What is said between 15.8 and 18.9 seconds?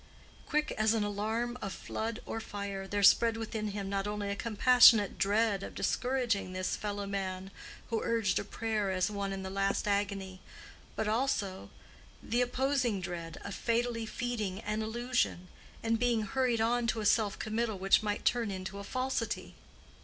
and being hurried on to a self committal which might turn into a